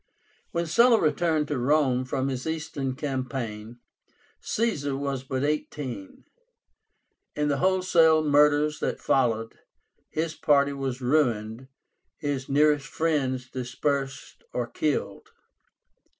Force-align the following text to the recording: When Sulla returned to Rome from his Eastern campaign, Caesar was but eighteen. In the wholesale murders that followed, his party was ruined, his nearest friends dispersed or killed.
When 0.51 0.65
Sulla 0.65 0.99
returned 0.99 1.47
to 1.49 1.59
Rome 1.59 2.05
from 2.05 2.27
his 2.27 2.47
Eastern 2.47 2.95
campaign, 2.95 3.77
Caesar 4.39 4.97
was 4.97 5.23
but 5.23 5.43
eighteen. 5.43 6.23
In 7.35 7.49
the 7.49 7.57
wholesale 7.57 8.23
murders 8.23 8.79
that 8.79 8.99
followed, 8.99 9.59
his 10.09 10.33
party 10.33 10.73
was 10.73 11.01
ruined, 11.01 11.67
his 12.17 12.49
nearest 12.49 12.87
friends 12.87 13.47
dispersed 13.47 14.43
or 14.53 14.65
killed. 14.65 15.29